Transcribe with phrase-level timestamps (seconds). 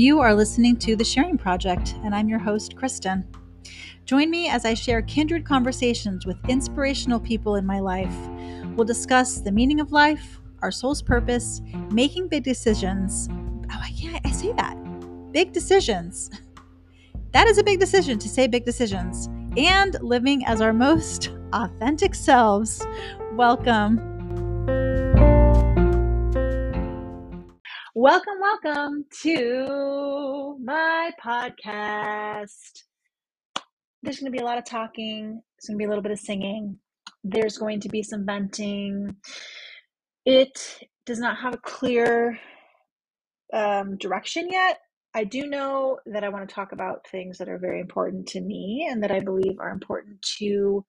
[0.00, 3.22] You are listening to The Sharing Project, and I'm your host, Kristen.
[4.06, 8.16] Join me as I share kindred conversations with inspirational people in my life.
[8.74, 11.60] We'll discuss the meaning of life, our soul's purpose,
[11.92, 13.28] making big decisions.
[13.70, 14.74] Oh, yeah, I say that.
[15.32, 16.30] Big decisions.
[17.32, 22.14] That is a big decision to say big decisions and living as our most authentic
[22.14, 22.86] selves.
[23.34, 24.09] Welcome.
[28.02, 32.84] Welcome, welcome to my podcast.
[34.02, 36.10] There's going to be a lot of talking, there's going to be a little bit
[36.10, 36.78] of singing,
[37.24, 39.16] there's going to be some venting.
[40.24, 42.38] It does not have a clear
[43.52, 44.78] um, direction yet.
[45.12, 48.40] I do know that I want to talk about things that are very important to
[48.40, 50.86] me and that I believe are important to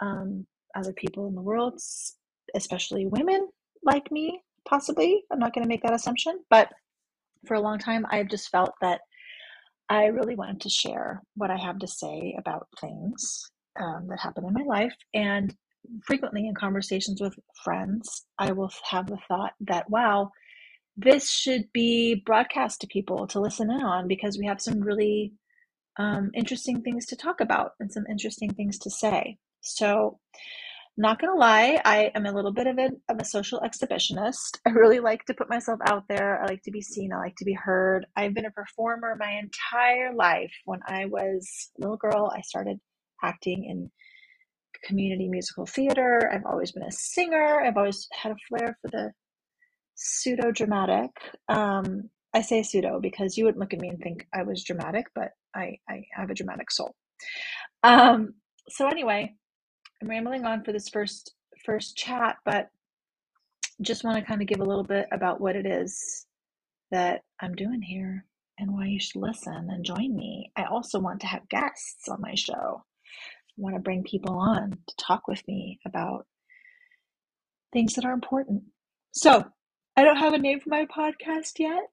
[0.00, 1.78] um, other people in the world,
[2.56, 3.48] especially women
[3.84, 5.22] like me, possibly.
[5.30, 6.68] I'm not going to make that assumption, but
[7.46, 9.00] for a long time, I've just felt that
[9.88, 14.44] I really wanted to share what I have to say about things um, that happen
[14.46, 14.94] in my life.
[15.12, 15.54] And
[16.04, 20.30] frequently in conversations with friends, I will have the thought that, wow,
[20.96, 25.32] this should be broadcast to people to listen in on because we have some really
[25.98, 29.38] um, interesting things to talk about and some interesting things to say.
[29.60, 30.18] So,
[30.96, 34.58] not gonna lie, I am a little bit of a, of a social exhibitionist.
[34.66, 36.40] I really like to put myself out there.
[36.40, 37.12] I like to be seen.
[37.12, 38.06] I like to be heard.
[38.16, 40.52] I've been a performer my entire life.
[40.64, 42.78] When I was a little girl, I started
[43.22, 43.90] acting in
[44.84, 46.30] community musical theater.
[46.32, 47.60] I've always been a singer.
[47.60, 49.12] I've always had a flair for the
[49.94, 51.10] pseudo dramatic.
[51.48, 55.06] Um, I say pseudo because you wouldn't look at me and think I was dramatic,
[55.14, 56.94] but I, I have a dramatic soul.
[57.82, 58.34] Um,
[58.68, 59.34] so anyway,
[60.04, 61.32] I'm rambling on for this first
[61.64, 62.68] first chat, but
[63.80, 66.26] just want to kind of give a little bit about what it is
[66.90, 68.26] that I'm doing here
[68.58, 70.52] and why you should listen and join me.
[70.56, 72.84] I also want to have guests on my show.
[72.84, 76.26] I want to bring people on to talk with me about
[77.72, 78.64] things that are important.
[79.12, 79.42] So,
[79.96, 81.84] I don't have a name for my podcast yet.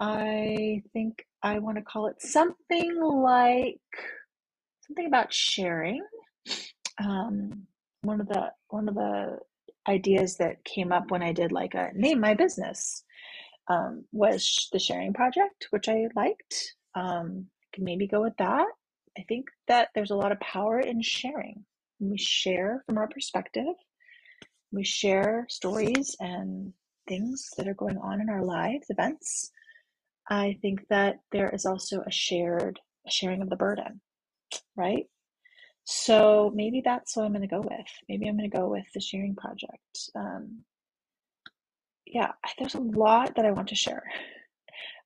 [0.00, 3.78] I think I want to call it something like
[4.84, 6.02] something about sharing.
[7.00, 7.66] Um,
[8.02, 9.38] one of the one of the
[9.88, 13.04] ideas that came up when I did like a name my business
[13.68, 16.74] um, was the sharing project, which I liked.
[16.94, 18.66] Um, I can maybe go with that.
[19.18, 21.64] I think that there's a lot of power in sharing.
[22.00, 23.74] we share from our perspective.
[24.72, 26.72] We share stories and
[27.08, 29.50] things that are going on in our lives, events,
[30.30, 34.00] I think that there is also a shared a sharing of the burden,
[34.76, 35.06] right?
[35.84, 37.86] So maybe that's what I'm going to go with.
[38.08, 40.10] Maybe I'm going to go with the sharing project.
[40.14, 40.62] Um,
[42.06, 44.04] yeah, there's a lot that I want to share,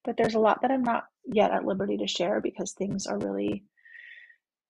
[0.04, 3.18] but there's a lot that I'm not yet at liberty to share because things are
[3.18, 3.64] really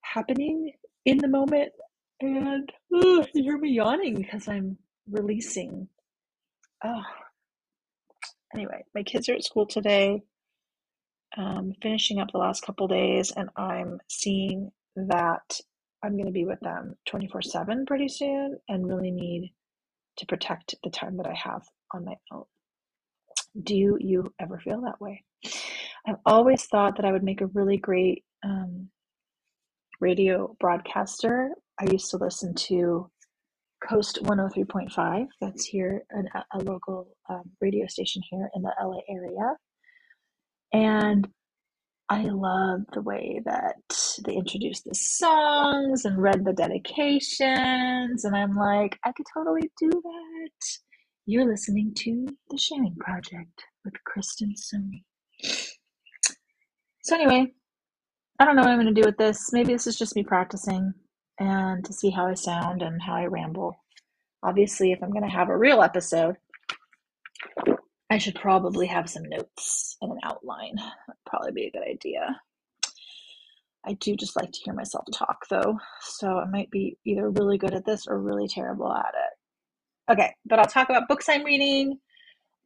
[0.03, 0.73] happening
[1.05, 1.73] in the moment.
[2.21, 4.79] And you hear me yawning because I'm
[5.11, 5.89] releasing.
[6.85, 7.03] Oh,
[8.55, 10.23] anyway, my kids are at school today,
[11.37, 15.61] um, finishing up the last couple days, and I'm seeing that
[16.07, 19.53] I'm going to be with them 24 7 pretty soon and really need
[20.19, 21.63] to protect the time that I have
[21.93, 22.45] on my own.
[23.63, 25.25] Do you ever feel that way?
[26.07, 28.89] I've always thought that I would make a really great um,
[30.01, 31.51] radio broadcaster.
[31.81, 33.11] I used to listen to
[33.85, 35.27] KOST 103.5.
[35.41, 39.55] That's here, an, a local um, radio station here in the LA area.
[40.73, 41.29] And
[42.09, 43.77] I love the way that
[44.25, 48.25] they introduced the songs and read the dedications.
[48.25, 50.67] And I'm like, I could totally do that.
[51.27, 55.03] You're listening to The Sharing Project with Kristen Sony.
[57.03, 57.53] So, anyway,
[58.39, 59.53] I don't know what I'm going to do with this.
[59.53, 60.95] Maybe this is just me practicing
[61.41, 63.77] and to see how I sound and how I ramble.
[64.45, 66.37] Obviously, if I'm going to have a real episode,
[68.11, 70.77] I should probably have some notes and an outline.
[70.77, 72.41] That'd probably be a good idea.
[73.87, 77.57] I do just like to hear myself talk though, so I might be either really
[77.57, 80.13] good at this or really terrible at it.
[80.13, 81.99] Okay, but I'll talk about books I'm reading,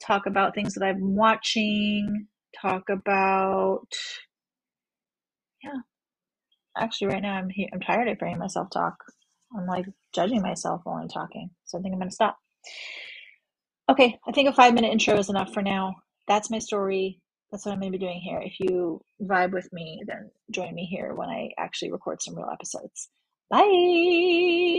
[0.06, 2.26] talk about things that I'm watching,
[2.60, 3.86] talk about
[5.62, 5.80] yeah.
[6.76, 8.96] Actually, right now I'm I'm tired of hearing myself talk.
[9.56, 12.38] I'm like judging myself while I'm talking, so I think I'm gonna stop.
[13.90, 15.96] Okay, I think a five minute intro is enough for now.
[16.28, 17.20] That's my story.
[17.50, 18.40] That's what I'm going to be doing here.
[18.40, 22.48] If you vibe with me, then join me here when I actually record some real
[22.52, 23.08] episodes.
[23.50, 24.78] Bye.